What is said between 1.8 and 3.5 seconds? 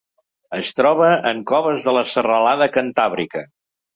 de la serralada Cantàbrica.